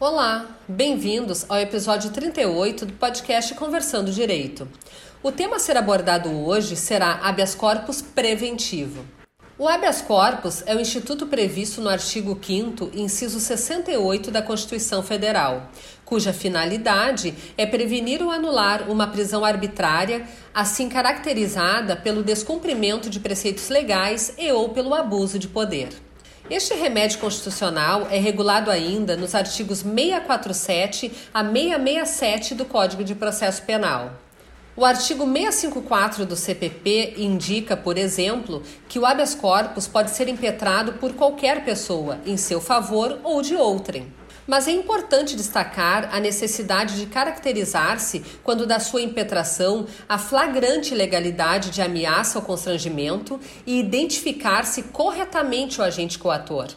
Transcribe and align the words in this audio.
Olá, 0.00 0.58
bem-vindos 0.68 1.44
ao 1.48 1.58
episódio 1.58 2.10
38 2.10 2.86
do 2.86 2.92
podcast 2.94 3.54
Conversando 3.54 4.10
Direito. 4.10 4.66
O 5.22 5.30
tema 5.30 5.56
a 5.56 5.58
ser 5.60 5.76
abordado 5.76 6.28
hoje 6.30 6.74
será 6.74 7.20
habeas 7.22 7.54
corpus 7.54 8.02
preventivo. 8.02 9.17
O 9.60 9.66
habeas 9.66 10.00
corpus 10.00 10.62
é 10.66 10.76
o 10.76 10.80
instituto 10.80 11.26
previsto 11.26 11.80
no 11.80 11.88
artigo 11.88 12.38
5 12.40 12.92
inciso 12.94 13.40
68 13.40 14.30
da 14.30 14.40
Constituição 14.40 15.02
Federal, 15.02 15.68
cuja 16.04 16.32
finalidade 16.32 17.34
é 17.56 17.66
prevenir 17.66 18.22
ou 18.22 18.30
anular 18.30 18.88
uma 18.88 19.08
prisão 19.08 19.44
arbitrária, 19.44 20.24
assim 20.54 20.88
caracterizada 20.88 21.96
pelo 21.96 22.22
descumprimento 22.22 23.10
de 23.10 23.18
preceitos 23.18 23.68
legais 23.68 24.32
e 24.38 24.52
ou 24.52 24.68
pelo 24.68 24.94
abuso 24.94 25.40
de 25.40 25.48
poder. 25.48 25.88
Este 26.48 26.74
remédio 26.74 27.18
constitucional 27.18 28.06
é 28.12 28.18
regulado 28.20 28.70
ainda 28.70 29.16
nos 29.16 29.34
artigos 29.34 29.80
647 29.80 31.10
a 31.34 31.42
667 31.42 32.54
do 32.54 32.64
Código 32.64 33.02
de 33.02 33.16
Processo 33.16 33.62
Penal. 33.62 34.27
O 34.78 34.84
artigo 34.84 35.24
654 35.24 36.24
do 36.24 36.36
CPP 36.36 37.14
indica, 37.16 37.76
por 37.76 37.98
exemplo, 37.98 38.62
que 38.88 38.96
o 38.96 39.04
habeas 39.04 39.34
corpus 39.34 39.88
pode 39.88 40.12
ser 40.12 40.28
impetrado 40.28 40.92
por 41.00 41.14
qualquer 41.14 41.64
pessoa, 41.64 42.20
em 42.24 42.36
seu 42.36 42.60
favor 42.60 43.18
ou 43.24 43.42
de 43.42 43.56
outrem. 43.56 44.06
Mas 44.46 44.68
é 44.68 44.70
importante 44.70 45.34
destacar 45.34 46.14
a 46.14 46.20
necessidade 46.20 46.94
de 46.94 47.06
caracterizar-se, 47.06 48.22
quando 48.44 48.68
da 48.68 48.78
sua 48.78 49.02
impetração, 49.02 49.84
a 50.08 50.16
flagrante 50.16 50.94
legalidade 50.94 51.70
de 51.70 51.82
ameaça 51.82 52.38
ou 52.38 52.44
constrangimento 52.44 53.40
e 53.66 53.80
identificar-se 53.80 54.84
corretamente 54.84 55.80
o 55.80 55.82
agente 55.82 56.20
coator. 56.20 56.68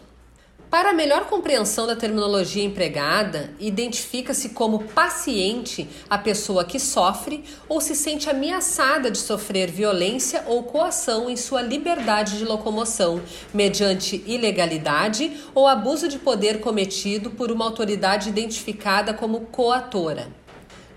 Para 0.72 0.94
melhor 0.94 1.26
compreensão 1.26 1.86
da 1.86 1.98
terminologia 1.98 2.64
empregada, 2.64 3.50
identifica-se 3.60 4.52
como 4.52 4.86
paciente 4.86 5.86
a 6.10 6.18
pessoa 6.18 6.64
que 6.64 6.80
sofre 6.80 7.44
ou 7.68 7.82
se 7.82 7.94
sente 7.94 8.30
ameaçada 8.30 9.12
de 9.12 9.18
sofrer 9.18 9.70
violência 9.70 10.46
ou 10.48 10.64
coação 10.64 11.30
em 11.30 11.36
sua 11.36 11.62
liberdade 11.62 12.38
de 12.38 12.46
locomoção, 12.46 13.22
mediante 13.54 14.24
ilegalidade 14.26 15.34
ou 15.54 15.68
abuso 15.68 16.08
de 16.08 16.18
poder 16.18 16.62
cometido 16.62 17.32
por 17.32 17.52
uma 17.52 17.66
autoridade 17.66 18.30
identificada 18.30 19.14
como 19.14 19.42
coatora. 19.42 20.41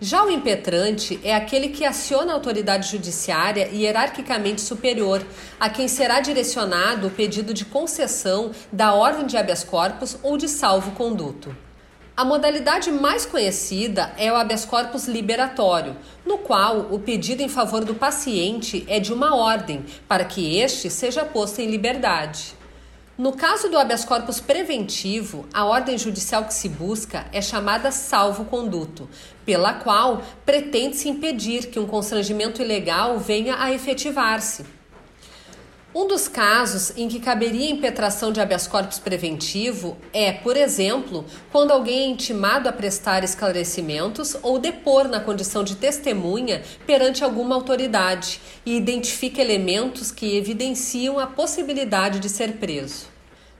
Já 0.00 0.24
o 0.24 0.30
impetrante 0.30 1.20
é 1.22 1.34
aquele 1.34 1.68
que 1.68 1.84
aciona 1.84 2.32
a 2.32 2.34
autoridade 2.34 2.90
judiciária 2.90 3.68
hierarquicamente 3.72 4.60
superior, 4.60 5.24
a 5.58 5.70
quem 5.70 5.86
será 5.86 6.20
direcionado 6.20 7.06
o 7.06 7.10
pedido 7.10 7.54
de 7.54 7.64
concessão 7.64 8.50
da 8.72 8.92
ordem 8.92 9.24
de 9.24 9.36
habeas 9.36 9.62
corpus 9.62 10.18
ou 10.22 10.36
de 10.36 10.48
salvo-conduto. 10.48 11.54
A 12.16 12.24
modalidade 12.24 12.90
mais 12.90 13.24
conhecida 13.24 14.12
é 14.18 14.30
o 14.32 14.36
habeas 14.36 14.64
corpus 14.64 15.06
liberatório, 15.06 15.96
no 16.26 16.38
qual 16.38 16.88
o 16.90 16.98
pedido 16.98 17.42
em 17.42 17.48
favor 17.48 17.84
do 17.84 17.94
paciente 17.94 18.84
é 18.88 18.98
de 18.98 19.12
uma 19.12 19.34
ordem 19.34 19.84
para 20.08 20.24
que 20.24 20.58
este 20.58 20.90
seja 20.90 21.24
posto 21.24 21.60
em 21.60 21.70
liberdade. 21.70 22.54
No 23.16 23.32
caso 23.32 23.68
do 23.68 23.78
habeas 23.78 24.04
corpus 24.04 24.40
preventivo, 24.40 25.46
a 25.54 25.64
ordem 25.64 25.96
judicial 25.96 26.46
que 26.46 26.52
se 26.52 26.68
busca 26.68 27.26
é 27.32 27.40
chamada 27.40 27.92
salvo-conduto, 27.92 29.08
pela 29.46 29.74
qual 29.74 30.20
pretende-se 30.44 31.08
impedir 31.08 31.66
que 31.66 31.78
um 31.78 31.86
constrangimento 31.86 32.60
ilegal 32.60 33.16
venha 33.20 33.62
a 33.62 33.72
efetivar-se. 33.72 34.66
Um 35.94 36.08
dos 36.08 36.26
casos 36.26 36.92
em 36.96 37.06
que 37.06 37.20
caberia 37.20 37.70
impetração 37.70 38.32
de 38.32 38.40
habeas 38.40 38.66
corpus 38.66 38.98
preventivo 38.98 39.96
é, 40.12 40.32
por 40.32 40.56
exemplo, 40.56 41.24
quando 41.52 41.70
alguém 41.70 42.00
é 42.00 42.06
intimado 42.08 42.68
a 42.68 42.72
prestar 42.72 43.22
esclarecimentos 43.22 44.36
ou 44.42 44.58
depor 44.58 45.06
na 45.06 45.20
condição 45.20 45.62
de 45.62 45.76
testemunha 45.76 46.62
perante 46.84 47.22
alguma 47.22 47.54
autoridade 47.54 48.40
e 48.66 48.76
identifica 48.76 49.40
elementos 49.40 50.10
que 50.10 50.36
evidenciam 50.36 51.16
a 51.16 51.28
possibilidade 51.28 52.18
de 52.18 52.28
ser 52.28 52.54
preso. 52.54 53.13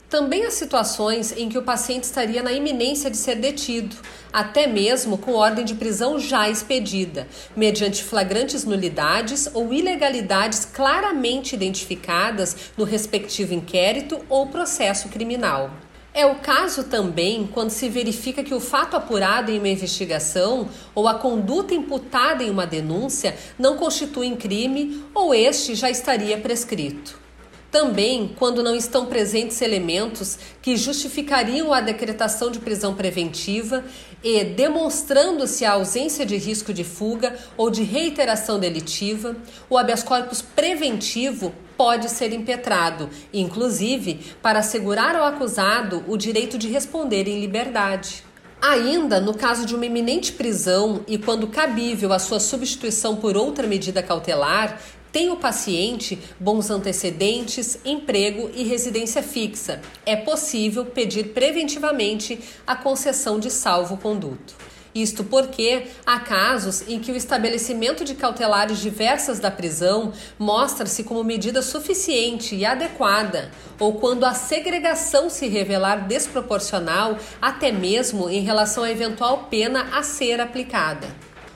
Também 0.09 0.45
há 0.45 0.51
situações 0.51 1.35
em 1.35 1.49
que 1.49 1.57
o 1.57 1.63
paciente 1.63 2.03
estaria 2.03 2.43
na 2.43 2.53
iminência 2.53 3.09
de 3.09 3.17
ser 3.17 3.35
detido, 3.35 3.95
até 4.31 4.67
mesmo 4.67 5.17
com 5.17 5.33
ordem 5.33 5.65
de 5.65 5.73
prisão 5.73 6.19
já 6.19 6.47
expedida, 6.47 7.27
mediante 7.55 8.03
flagrantes 8.03 8.63
nulidades 8.65 9.49
ou 9.51 9.73
ilegalidades 9.73 10.63
claramente 10.63 11.55
identificadas 11.55 12.55
no 12.77 12.83
respectivo 12.83 13.55
inquérito 13.55 14.23
ou 14.29 14.45
processo 14.45 15.09
criminal. 15.09 15.71
É 16.13 16.25
o 16.25 16.35
caso 16.35 16.83
também 16.83 17.49
quando 17.51 17.71
se 17.71 17.89
verifica 17.89 18.43
que 18.43 18.53
o 18.53 18.59
fato 18.59 18.95
apurado 18.95 19.51
em 19.51 19.57
uma 19.57 19.67
investigação 19.67 20.69
ou 20.93 21.07
a 21.07 21.15
conduta 21.15 21.73
imputada 21.73 22.43
em 22.43 22.49
uma 22.51 22.67
denúncia 22.67 23.35
não 23.57 23.75
constituem 23.75 24.35
crime 24.35 25.03
ou 25.13 25.33
este 25.33 25.73
já 25.73 25.89
estaria 25.89 26.37
prescrito. 26.37 27.24
Também 27.71 28.33
quando 28.37 28.63
não 28.63 28.75
estão 28.75 29.05
presentes 29.05 29.61
elementos 29.61 30.37
que 30.61 30.77
justificariam 30.77 31.73
a 31.73 31.81
decretação 31.81 32.49
de 32.49 32.59
prisão 32.59 32.95
preventiva 32.95 33.83
e 34.23 34.43
demonstrando-se 34.43 35.65
a 35.65 35.73
ausência 35.73 36.25
de 36.25 36.37
risco 36.37 36.73
de 36.73 36.83
fuga 36.83 37.35
ou 37.57 37.69
de 37.69 37.83
reiteração 37.83 38.59
delitiva, 38.59 39.35
o 39.69 39.77
habeas 39.77 40.03
corpus 40.03 40.41
preventivo 40.41 41.53
pode 41.77 42.09
ser 42.09 42.31
impetrado, 42.31 43.09
inclusive 43.33 44.19
para 44.41 44.59
assegurar 44.59 45.15
ao 45.15 45.25
acusado 45.25 46.03
o 46.07 46.15
direito 46.17 46.57
de 46.57 46.69
responder 46.69 47.27
em 47.27 47.41
liberdade. 47.41 48.23
Ainda 48.61 49.19
no 49.19 49.33
caso 49.33 49.65
de 49.65 49.75
uma 49.75 49.85
iminente 49.85 50.31
prisão 50.31 51.03
e 51.07 51.17
quando 51.17 51.47
cabível 51.47 52.13
a 52.13 52.19
sua 52.19 52.39
substituição 52.39 53.17
por 53.17 53.35
outra 53.35 53.67
medida 53.67 54.01
cautelar, 54.01 54.81
tem 55.15 55.31
o 55.31 55.37
paciente 55.37 56.19
bons 56.37 56.69
antecedentes, 56.69 57.79
emprego 57.85 58.51
e 58.53 58.65
residência 58.65 59.23
fixa. 59.23 59.79
É 60.05 60.13
possível 60.13 60.87
pedir 60.87 61.27
preventivamente 61.27 62.37
a 62.67 62.75
concessão 62.75 63.39
de 63.39 63.49
salvo-conduto. 63.49 64.53
Isto 64.93 65.23
porque 65.23 65.87
há 66.05 66.19
casos 66.19 66.83
em 66.89 66.99
que 66.99 67.13
o 67.13 67.15
estabelecimento 67.15 68.03
de 68.03 68.13
cautelares 68.13 68.79
diversas 68.79 69.39
da 69.39 69.49
prisão 69.49 70.11
mostra-se 70.37 71.05
como 71.05 71.23
medida 71.23 71.61
suficiente 71.61 72.53
e 72.53 72.65
adequada, 72.65 73.51
ou 73.79 73.93
quando 73.93 74.25
a 74.25 74.33
segregação 74.33 75.29
se 75.29 75.47
revelar 75.47 76.09
desproporcional, 76.09 77.17
até 77.41 77.71
mesmo 77.71 78.29
em 78.29 78.41
relação 78.41 78.83
à 78.83 78.91
eventual 78.91 79.47
pena 79.49 79.97
a 79.97 80.03
ser 80.03 80.41
aplicada. 80.41 81.07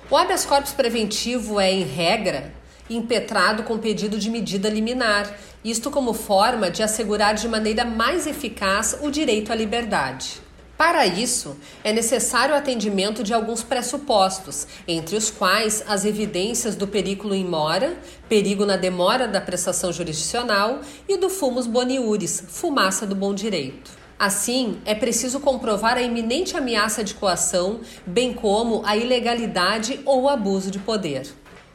O 0.10 0.16
habeas 0.16 0.46
corpus 0.46 0.72
preventivo 0.72 1.60
é, 1.60 1.70
em 1.70 1.84
regra, 1.84 2.58
impetrado 2.90 3.64
com 3.64 3.78
pedido 3.78 4.18
de 4.18 4.30
medida 4.30 4.70
liminar, 4.70 5.38
isto 5.64 5.92
como 5.92 6.14
forma 6.14 6.72
de 6.72 6.82
assegurar 6.82 7.36
de 7.36 7.48
maneira 7.48 7.86
mais 7.86 8.26
eficaz 8.26 8.98
o 9.02 9.12
direito 9.12 9.52
à 9.52 9.56
liberdade. 9.56 10.42
Para 10.80 11.06
isso, 11.06 11.58
é 11.84 11.92
necessário 11.92 12.56
o 12.56 12.58
atendimento 12.58 13.22
de 13.22 13.34
alguns 13.34 13.62
pressupostos, 13.62 14.66
entre 14.88 15.18
os 15.18 15.30
quais 15.30 15.84
as 15.86 16.06
evidências 16.06 16.74
do 16.74 16.88
perigo 16.88 17.34
em 17.34 17.44
mora, 17.44 17.98
perigo 18.30 18.66
na 18.66 18.78
demora 18.78 19.28
da 19.28 19.42
prestação 19.42 19.92
jurisdicional 19.92 20.80
e 21.06 21.18
do 21.18 21.30
fumus 21.30 21.68
boniuris, 21.68 22.46
fumaça 22.48 23.06
do 23.06 23.14
bom 23.14 23.34
direito. 23.34 23.92
Assim, 24.18 24.80
é 24.86 24.96
preciso 24.96 25.42
comprovar 25.42 25.98
a 25.98 26.02
iminente 26.02 26.56
ameaça 26.56 27.04
de 27.04 27.14
coação, 27.14 27.82
bem 28.06 28.34
como 28.34 28.82
a 28.86 28.96
ilegalidade 28.96 30.00
ou 30.06 30.30
abuso 30.30 30.72
de 30.72 30.80
poder. 30.80 31.28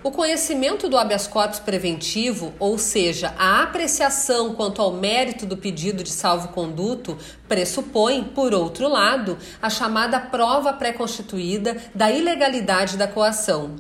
O 0.05 0.11
conhecimento 0.11 0.87
do 0.87 0.99
habeas 0.99 1.27
corpus 1.27 1.59
preventivo, 1.59 2.53
ou 2.59 2.77
seja, 2.77 3.33
a 3.39 3.63
apreciação 3.63 4.55
quanto 4.55 4.83
ao 4.83 4.93
mérito 4.93 5.47
do 5.47 5.57
pedido 5.57 6.05
de 6.05 6.11
salvo-conduto, 6.11 7.17
pressupõe, 7.49 8.23
por 8.23 8.53
outro 8.53 8.87
lado, 8.87 9.39
a 9.63 9.71
chamada 9.71 10.21
prova 10.21 10.75
pré-constituída 10.75 11.79
da 11.95 12.11
ilegalidade 12.11 12.99
da 12.99 13.09
coação. 13.09 13.77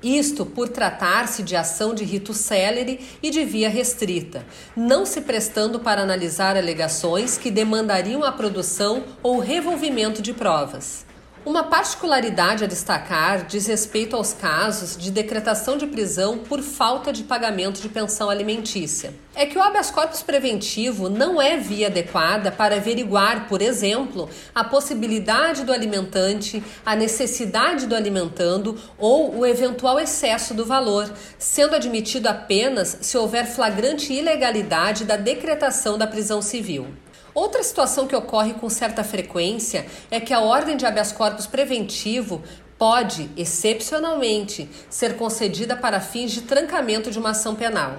Isto 0.00 0.46
por 0.46 0.68
tratar-se 0.68 1.42
de 1.42 1.56
ação 1.56 1.92
de 1.92 2.04
rito 2.04 2.32
célere 2.32 3.00
e 3.20 3.28
de 3.28 3.44
via 3.44 3.68
restrita, 3.68 4.46
não 4.76 5.04
se 5.04 5.22
prestando 5.22 5.80
para 5.80 6.02
analisar 6.02 6.56
alegações 6.56 7.36
que 7.36 7.50
demandariam 7.50 8.22
a 8.22 8.30
produção 8.30 9.02
ou 9.24 9.40
revolvimento 9.40 10.22
de 10.22 10.32
provas. 10.32 11.04
Uma 11.46 11.62
particularidade 11.62 12.64
a 12.64 12.66
destacar 12.66 13.44
diz 13.44 13.66
respeito 13.66 14.16
aos 14.16 14.32
casos 14.32 14.96
de 14.96 15.10
decretação 15.10 15.76
de 15.76 15.86
prisão 15.86 16.38
por 16.38 16.62
falta 16.62 17.12
de 17.12 17.22
pagamento 17.22 17.82
de 17.82 17.88
pensão 17.90 18.30
alimentícia. 18.30 19.12
É 19.34 19.44
que 19.44 19.58
o 19.58 19.62
habeas 19.62 19.90
corpus 19.90 20.22
preventivo 20.22 21.10
não 21.10 21.42
é 21.42 21.58
via 21.58 21.88
adequada 21.88 22.50
para 22.50 22.76
averiguar, 22.76 23.46
por 23.46 23.60
exemplo, 23.60 24.26
a 24.54 24.64
possibilidade 24.64 25.64
do 25.64 25.72
alimentante, 25.72 26.64
a 26.84 26.96
necessidade 26.96 27.86
do 27.86 27.94
alimentando 27.94 28.80
ou 28.96 29.36
o 29.36 29.44
eventual 29.44 30.00
excesso 30.00 30.54
do 30.54 30.64
valor, 30.64 31.12
sendo 31.38 31.76
admitido 31.76 32.26
apenas 32.26 32.96
se 33.02 33.18
houver 33.18 33.44
flagrante 33.44 34.14
ilegalidade 34.14 35.04
da 35.04 35.18
decretação 35.18 35.98
da 35.98 36.06
prisão 36.06 36.40
civil. 36.40 36.86
Outra 37.34 37.64
situação 37.64 38.06
que 38.06 38.14
ocorre 38.14 38.54
com 38.54 38.70
certa 38.70 39.02
frequência 39.02 39.86
é 40.08 40.20
que 40.20 40.32
a 40.32 40.38
ordem 40.38 40.76
de 40.76 40.86
habeas 40.86 41.10
corpus 41.10 41.48
preventivo 41.48 42.40
pode, 42.78 43.28
excepcionalmente, 43.36 44.70
ser 44.88 45.16
concedida 45.16 45.74
para 45.74 46.00
fins 46.00 46.30
de 46.30 46.42
trancamento 46.42 47.10
de 47.10 47.18
uma 47.18 47.30
ação 47.30 47.56
penal. 47.56 47.98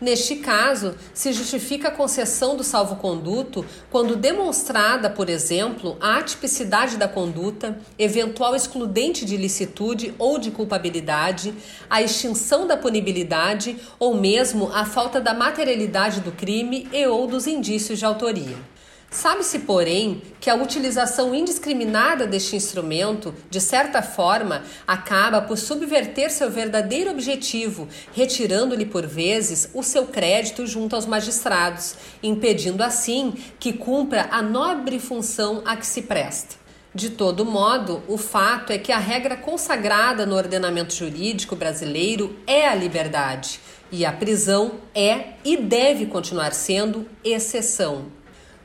Neste 0.00 0.36
caso, 0.36 0.94
se 1.12 1.32
justifica 1.32 1.88
a 1.88 1.90
concessão 1.90 2.54
do 2.54 2.62
salvo-conduto 2.62 3.64
quando 3.90 4.14
demonstrada, 4.14 5.10
por 5.10 5.28
exemplo, 5.28 5.96
a 6.00 6.18
atipicidade 6.18 6.96
da 6.96 7.08
conduta, 7.08 7.80
eventual 7.98 8.54
excludente 8.54 9.24
de 9.24 9.34
ilicitude 9.34 10.14
ou 10.18 10.38
de 10.38 10.50
culpabilidade, 10.50 11.52
a 11.88 12.02
extinção 12.02 12.66
da 12.66 12.76
punibilidade 12.76 13.78
ou 13.98 14.14
mesmo 14.14 14.70
a 14.72 14.84
falta 14.84 15.20
da 15.20 15.32
materialidade 15.34 16.20
do 16.20 16.30
crime 16.30 16.86
e 16.92 17.04
ou 17.06 17.26
dos 17.26 17.46
indícios 17.46 17.98
de 17.98 18.04
autoria. 18.04 18.75
Sabe-se, 19.10 19.60
porém, 19.60 20.20
que 20.40 20.50
a 20.50 20.54
utilização 20.54 21.34
indiscriminada 21.34 22.26
deste 22.26 22.56
instrumento, 22.56 23.34
de 23.48 23.60
certa 23.60 24.02
forma, 24.02 24.62
acaba 24.86 25.40
por 25.40 25.56
subverter 25.56 26.30
seu 26.30 26.50
verdadeiro 26.50 27.10
objetivo, 27.10 27.88
retirando-lhe 28.12 28.84
por 28.84 29.06
vezes 29.06 29.70
o 29.72 29.82
seu 29.82 30.06
crédito 30.06 30.66
junto 30.66 30.96
aos 30.96 31.06
magistrados, 31.06 31.94
impedindo 32.22 32.82
assim 32.82 33.32
que 33.58 33.72
cumpra 33.72 34.28
a 34.30 34.42
nobre 34.42 34.98
função 34.98 35.62
a 35.64 35.76
que 35.76 35.86
se 35.86 36.02
presta. 36.02 36.56
De 36.92 37.10
todo 37.10 37.44
modo, 37.44 38.02
o 38.08 38.16
fato 38.16 38.72
é 38.72 38.78
que 38.78 38.90
a 38.90 38.98
regra 38.98 39.36
consagrada 39.36 40.26
no 40.26 40.34
ordenamento 40.34 40.94
jurídico 40.94 41.54
brasileiro 41.54 42.36
é 42.46 42.66
a 42.66 42.74
liberdade, 42.74 43.60
e 43.92 44.04
a 44.04 44.12
prisão 44.12 44.80
é 44.94 45.34
e 45.44 45.56
deve 45.56 46.06
continuar 46.06 46.52
sendo 46.52 47.06
exceção. 47.22 48.06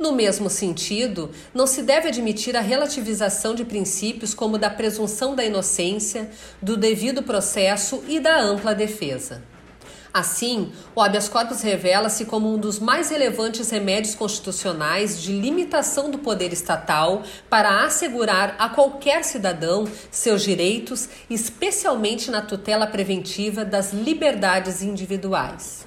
No 0.01 0.12
mesmo 0.12 0.50
sentido, 0.50 1.30
não 1.53 1.68
se 1.68 1.83
deve 1.83 2.07
admitir 2.07 2.57
a 2.57 2.59
relativização 2.59 3.53
de 3.53 3.63
princípios 3.63 4.33
como 4.33 4.57
da 4.57 4.68
presunção 4.68 5.36
da 5.36 5.45
inocência, 5.45 6.31
do 6.59 6.75
devido 6.75 7.21
processo 7.21 8.03
e 8.07 8.19
da 8.19 8.42
ampla 8.42 8.74
defesa. 8.74 9.44
Assim, 10.12 10.71
o 10.95 11.01
habeas 11.01 11.30
corpus 11.30 11.62
revela-se 11.62 12.25
como 12.25 12.51
um 12.51 12.57
dos 12.57 12.80
mais 12.80 13.12
relevantes 13.12 13.69
remédios 13.69 14.15
constitucionais 14.15 15.21
de 15.21 15.33
limitação 15.33 16.09
do 16.09 16.18
poder 16.18 16.51
estatal 16.51 17.21
para 17.47 17.86
assegurar 17.86 18.56
a 18.57 18.69
qualquer 18.69 19.24
cidadão 19.24 19.86
seus 20.09 20.42
direitos, 20.42 21.07
especialmente 21.30 22.31
na 22.31 22.42
tutela 22.42 22.88
preventiva 22.88 23.63
das 23.63 23.94
liberdades 23.94 24.81
individuais. 24.81 25.86